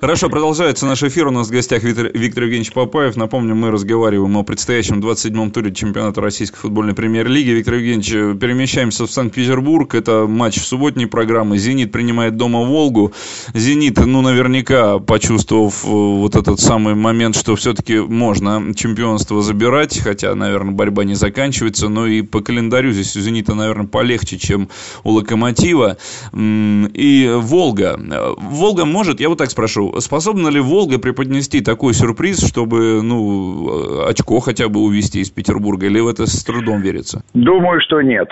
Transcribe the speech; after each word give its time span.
Хорошо, 0.00 0.30
продолжается 0.30 0.86
наш 0.86 1.02
эфир. 1.02 1.26
У 1.26 1.30
нас 1.30 1.48
в 1.48 1.50
гостях 1.50 1.82
Виктор, 1.82 2.10
Виктор 2.14 2.44
Евгеньевич 2.44 2.72
Папаев. 2.72 3.16
Напомню, 3.16 3.54
мы 3.54 3.70
разговариваем 3.70 4.34
о 4.38 4.42
предстоящем 4.42 4.98
27-м 5.00 5.50
туре 5.50 5.74
чемпионата 5.74 6.22
Российской 6.22 6.56
футбольной 6.56 6.94
премьер-лиги. 6.94 7.50
Виктор 7.50 7.74
Евгеньевич, 7.74 8.40
перемещаемся 8.40 9.06
в 9.06 9.10
Санкт-Петербург. 9.10 9.94
Это 9.94 10.26
матч 10.26 10.58
в 10.58 10.66
субботней 10.66 11.06
программы. 11.06 11.58
«Зенит» 11.58 11.92
принимает 11.92 12.38
дома 12.38 12.62
«Волгу». 12.62 13.12
«Зенит», 13.52 13.98
ну, 13.98 14.22
наверняка, 14.22 15.00
почувствовав 15.00 15.84
э, 15.84 15.88
вот 15.88 16.34
этот 16.34 16.60
самый 16.60 16.94
момент, 16.94 17.36
что 17.36 17.54
все-таки 17.56 17.98
можно 17.98 18.72
чемпионство 18.74 19.42
забирать, 19.42 19.98
хотя, 19.98 20.34
наверное, 20.34 20.72
борьба 20.72 21.04
не 21.04 21.14
заканчивается, 21.14 21.90
но 21.90 22.06
и 22.06 22.22
по 22.22 22.40
календарю 22.40 22.92
здесь 22.92 23.14
у 23.16 23.20
«Зенита», 23.20 23.52
наверное, 23.52 23.86
полегче, 23.86 24.38
чем 24.38 24.70
у 25.04 25.10
«Локомотива». 25.10 25.98
И 26.32 27.34
«Волга». 27.36 28.00
«Волга» 28.38 28.86
может, 28.86 29.20
я 29.20 29.28
вот 29.28 29.36
так 29.36 29.50
спрошу, 29.50 29.89
способна 29.98 30.48
ли 30.48 30.60
Волга 30.60 30.98
преподнести 30.98 31.60
такой 31.60 31.94
сюрприз, 31.94 32.46
чтобы, 32.46 33.02
ну, 33.02 34.06
очко 34.06 34.40
хотя 34.40 34.68
бы 34.68 34.80
увезти 34.80 35.20
из 35.20 35.30
Петербурга, 35.30 35.86
или 35.86 36.00
в 36.00 36.08
это 36.08 36.26
с 36.26 36.44
трудом 36.44 36.80
верится? 36.80 37.22
Думаю, 37.34 37.80
что 37.80 38.00
нет. 38.00 38.28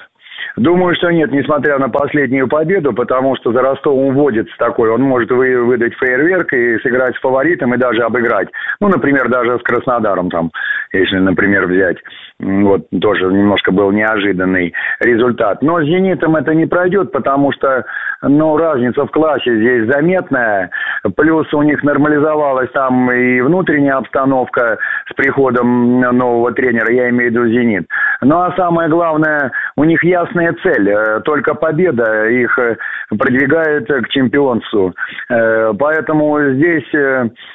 Думаю, 0.57 0.97
что 0.97 1.11
нет, 1.11 1.31
несмотря 1.31 1.79
на 1.79 1.89
последнюю 1.89 2.49
победу, 2.49 2.93
потому 2.93 3.37
что 3.37 3.53
за 3.53 3.61
Ростовом 3.61 4.15
вводится 4.15 4.53
такой, 4.59 4.91
он 4.91 5.03
может 5.03 5.31
вы, 5.31 5.65
выдать 5.65 5.95
фейерверк 5.95 6.53
и 6.53 6.79
сыграть 6.79 7.15
с 7.17 7.21
фаворитом 7.21 7.75
и 7.75 7.79
даже 7.79 8.03
обыграть. 8.03 8.49
Ну, 8.81 8.89
например, 8.89 9.29
даже 9.29 9.59
с 9.59 9.63
Краснодаром 9.63 10.31
там, 10.31 10.51
если, 10.93 11.19
например, 11.19 11.67
взять. 11.67 11.99
Вот 12.41 12.89
тоже 13.01 13.27
немножко 13.27 13.73
был 13.73 13.91
неожиданный 13.91 14.73
результат. 15.01 15.61
Но 15.63 15.81
с 15.81 15.85
«Зенитом» 15.85 16.37
это 16.37 16.55
не 16.55 16.67
пройдет, 16.67 17.11
потому 17.13 17.53
что, 17.53 17.85
ну, 18.23 18.57
разница 18.57 19.07
в 19.07 19.11
классе 19.11 19.57
здесь 19.57 19.93
заметная. 19.93 20.71
Плюс 21.17 21.53
у 21.55 21.63
них 21.63 21.83
нормализовалась 21.83 22.71
там 22.73 23.11
и 23.11 23.41
внутренняя 23.41 23.97
обстановка 23.97 24.79
с 25.11 25.15
приходом 25.15 26.01
нового 26.01 26.53
тренера, 26.53 26.93
я 26.93 27.09
имею 27.11 27.31
в 27.31 27.35
виду 27.35 27.47
«Зенит». 27.49 27.89
Ну, 28.21 28.37
а 28.41 28.53
самое 28.57 28.89
главное, 28.89 29.53
у 29.77 29.85
них 29.85 30.03
ясная 30.03 30.55
цель. 30.63 30.89
Э, 30.89 31.21
только 31.21 31.55
победа 31.55 32.29
их 32.29 32.59
э, 32.59 32.77
продвигает 33.17 33.87
к 33.87 34.09
чемпионству. 34.09 34.93
Э, 35.31 35.73
поэтому 35.79 36.39
здесь 36.55 36.89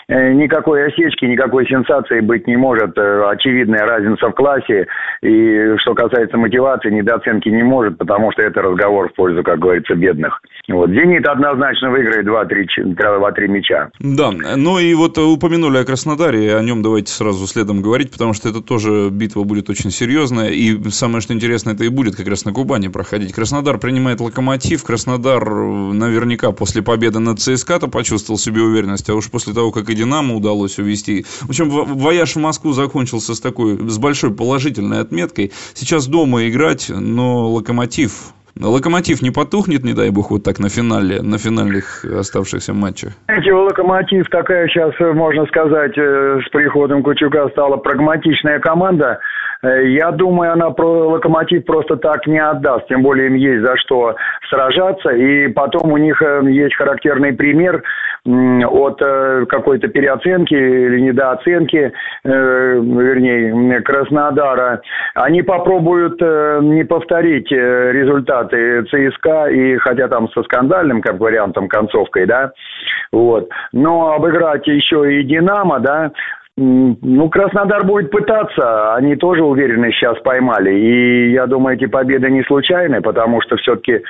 никакой 0.07 0.85
осечки, 0.87 1.25
никакой 1.25 1.67
сенсации 1.67 2.21
быть 2.21 2.47
не 2.47 2.55
может. 2.55 2.97
Очевидная 2.97 3.85
разница 3.85 4.29
в 4.29 4.33
классе. 4.33 4.87
И 5.21 5.75
что 5.77 5.93
касается 5.93 6.37
мотивации, 6.37 6.91
недооценки 6.91 7.49
не 7.49 7.63
может, 7.63 7.97
потому 7.97 8.31
что 8.31 8.41
это 8.41 8.61
разговор 8.61 9.09
в 9.09 9.13
пользу, 9.13 9.43
как 9.43 9.59
говорится, 9.59 9.95
бедных. 9.95 10.41
Вот. 10.69 10.89
«Зенит» 10.91 11.27
однозначно 11.27 11.89
выиграет 11.89 12.25
2-3 12.25 13.42
мяча. 13.47 13.89
Да, 13.99 14.31
ну 14.31 14.79
и 14.79 14.93
вот 14.93 15.17
упомянули 15.17 15.77
о 15.77 15.85
Краснодаре, 15.85 16.55
о 16.55 16.61
нем 16.61 16.81
давайте 16.81 17.11
сразу 17.11 17.47
следом 17.47 17.81
говорить, 17.81 18.11
потому 18.11 18.33
что 18.33 18.49
это 18.49 18.61
тоже 18.61 19.09
битва 19.11 19.43
будет 19.43 19.69
очень 19.69 19.91
серьезная. 19.91 20.49
И 20.49 20.89
самое, 20.89 21.21
что 21.21 21.33
интересно, 21.33 21.71
это 21.71 21.83
и 21.83 21.89
будет 21.89 22.15
как 22.15 22.27
раз 22.27 22.45
на 22.45 22.53
Кубани 22.53 22.87
проходить. 22.87 23.33
Краснодар 23.33 23.77
принимает 23.77 24.19
локомотив. 24.19 24.83
Краснодар 24.83 25.43
наверняка 25.49 26.51
после 26.51 26.81
победы 26.81 27.19
над 27.19 27.39
ЦСКА-то 27.39 27.87
почувствовал 27.87 28.39
себе 28.39 28.61
уверенность. 28.61 29.09
А 29.09 29.15
уж 29.15 29.29
после 29.29 29.53
того, 29.53 29.71
как 29.71 29.89
и 29.89 29.95
Динамо 29.95 30.35
удалось 30.35 30.79
увести. 30.79 31.25
В 31.41 31.49
общем, 31.49 31.69
вояж 31.69 32.35
в 32.35 32.39
Москву 32.39 32.73
закончился 32.73 33.35
с 33.35 33.39
такой, 33.39 33.77
с 33.89 33.97
большой 33.97 34.33
положительной 34.33 34.99
отметкой. 34.99 35.51
Сейчас 35.73 36.07
дома 36.07 36.47
играть, 36.47 36.89
но 36.89 37.51
локомотив 37.51 38.33
Локомотив 38.61 39.23
не 39.23 39.31
потухнет, 39.31 39.83
не 39.83 39.93
дай 39.93 40.09
бог, 40.11 40.31
вот 40.31 40.43
так 40.43 40.59
на 40.59 40.69
финале, 40.69 41.21
на 41.21 41.37
финальных 41.37 42.05
оставшихся 42.05 42.73
матчах? 42.73 43.13
Знаете, 43.25 43.53
Локомотив 43.53 44.29
такая 44.29 44.67
сейчас, 44.67 44.93
можно 44.99 45.45
сказать, 45.47 45.97
э, 45.97 46.39
с 46.45 46.49
приходом 46.49 47.01
Кучука 47.03 47.49
стала 47.49 47.77
прагматичная 47.77 48.59
команда. 48.59 49.19
Э, 49.63 49.87
я 49.87 50.11
думаю, 50.11 50.51
она 50.51 50.69
про 50.71 51.07
локомотив 51.09 51.65
просто 51.65 51.95
так 51.95 52.27
не 52.27 52.39
отдаст. 52.39 52.87
Тем 52.87 53.01
более 53.01 53.27
им 53.27 53.35
есть 53.35 53.61
за 53.63 53.77
что 53.77 54.15
сражаться. 54.49 55.09
И 55.11 55.47
потом 55.47 55.91
у 55.91 55.97
них 55.97 56.21
э, 56.21 56.41
есть 56.49 56.75
характерный 56.75 57.33
пример 57.33 57.81
от 58.25 59.01
э, 59.01 59.45
какой-то 59.49 59.87
переоценки 59.87 60.53
или 60.53 61.01
недооценки, 61.01 61.91
вернее, 62.23 63.81
Краснодара. 63.81 64.81
Они 65.13 65.41
попробуют 65.41 66.21
не 66.21 66.85
повторить 66.85 67.51
результаты 67.51 68.83
ЦСКА, 68.83 69.47
и 69.47 69.75
хотя 69.77 70.07
там 70.07 70.29
со 70.29 70.41
скандальным, 70.43 71.01
как 71.01 71.19
вариантом, 71.19 71.67
концовкой, 71.67 72.25
да, 72.25 72.53
вот. 73.11 73.49
Но 73.73 74.13
обыграть 74.13 74.67
еще 74.67 75.19
и 75.19 75.23
«Динамо», 75.23 75.79
да, 75.79 76.11
ну, 76.55 77.29
Краснодар 77.29 77.83
будет 77.83 78.11
пытаться. 78.11 78.93
Они 78.93 79.15
тоже 79.15 79.43
уверены 79.43 79.91
сейчас 79.91 80.19
поймали. 80.19 80.71
И 80.71 81.31
я 81.31 81.47
думаю, 81.47 81.75
эти 81.75 81.85
победы 81.85 82.29
не 82.29 82.43
случайны, 82.43 83.01
потому 83.01 83.41
что 83.41 83.57
все-таки 83.57 84.03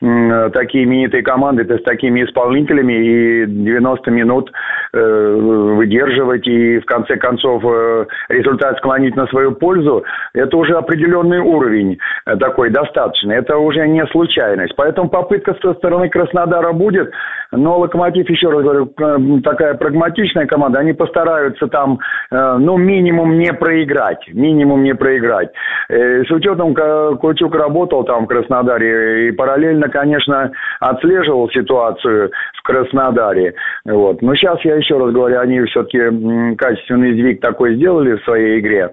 такие 0.00 0.84
именитые 0.84 1.24
команды 1.24 1.62
это 1.62 1.78
с 1.78 1.82
такими 1.82 2.24
исполнителями 2.24 2.92
и 2.92 3.46
90 3.46 4.10
минут 4.12 4.52
э, 4.92 5.74
выдерживать 5.76 6.46
и 6.46 6.78
в 6.78 6.84
конце 6.84 7.16
концов 7.16 7.64
э, 7.64 8.06
результат 8.28 8.78
склонить 8.78 9.16
на 9.16 9.26
свою 9.26 9.52
пользу, 9.52 10.04
это 10.34 10.56
уже 10.56 10.76
определенный 10.76 11.40
уровень 11.40 11.98
э, 12.26 12.36
такой 12.36 12.70
достаточный. 12.70 13.36
Это 13.36 13.58
уже 13.58 13.88
не 13.88 14.06
случайность. 14.06 14.76
Поэтому 14.76 15.08
попытка 15.08 15.56
со 15.60 15.74
стороны 15.74 16.08
Краснодара 16.08 16.72
будет, 16.72 17.10
но 17.52 17.78
Локомотив, 17.78 18.28
еще 18.30 18.50
раз 18.50 18.62
говорю, 18.62 19.40
такая 19.40 19.74
прагматичная 19.74 20.46
команда, 20.46 20.80
они 20.80 20.92
постараются 20.92 21.66
там 21.66 21.88
там, 21.88 21.98
э, 22.30 22.58
ну, 22.58 22.76
минимум 22.76 23.38
не 23.38 23.52
проиграть, 23.52 24.28
минимум 24.32 24.82
не 24.82 24.94
проиграть. 24.94 25.50
Э, 25.88 26.24
с 26.24 26.30
учетом, 26.30 26.74
Кучук 27.18 27.54
работал 27.54 28.04
там 28.04 28.24
в 28.24 28.28
Краснодаре 28.28 29.28
и 29.28 29.32
параллельно, 29.32 29.88
конечно, 29.88 30.50
отслеживал 30.80 31.48
ситуацию 31.50 32.30
в 32.58 32.62
Краснодаре. 32.62 33.54
Вот. 33.84 34.22
Но 34.22 34.34
сейчас, 34.34 34.60
я 34.64 34.76
еще 34.76 34.98
раз 34.98 35.12
говорю, 35.12 35.38
они 35.40 35.60
все-таки 35.62 36.56
качественный 36.56 37.12
сдвиг 37.12 37.40
такой 37.40 37.76
сделали 37.76 38.16
в 38.16 38.24
своей 38.24 38.60
игре. 38.60 38.90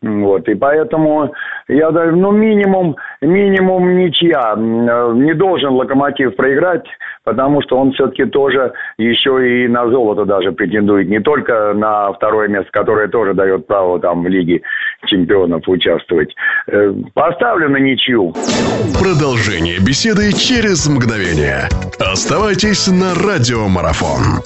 Вот, 0.00 0.48
и 0.48 0.54
поэтому 0.54 1.32
я 1.66 1.90
даже, 1.90 2.14
ну, 2.14 2.30
минимум, 2.30 2.94
минимум 3.20 3.96
ничья. 3.98 4.54
Не 4.56 5.34
должен 5.34 5.74
Локомотив 5.74 6.36
проиграть, 6.36 6.86
потому 7.28 7.60
что 7.62 7.78
он 7.78 7.92
все-таки 7.92 8.24
тоже 8.24 8.72
еще 8.96 9.64
и 9.64 9.68
на 9.68 9.88
золото 9.90 10.24
даже 10.24 10.52
претендует. 10.52 11.08
Не 11.08 11.20
только 11.20 11.74
на 11.74 12.12
второе 12.12 12.48
место, 12.48 12.70
которое 12.72 13.08
тоже 13.08 13.34
дает 13.34 13.66
право 13.66 14.00
там 14.00 14.22
в 14.22 14.28
Лиге 14.28 14.62
чемпионов 15.06 15.68
участвовать. 15.68 16.34
Э, 16.68 16.92
поставлю 17.12 17.68
на 17.68 17.76
ничью. 17.76 18.32
Продолжение 18.98 19.78
беседы 19.78 20.32
через 20.32 20.88
мгновение. 20.88 21.68
Оставайтесь 22.00 22.88
на 22.88 23.14
радиомарафон. 23.14 24.42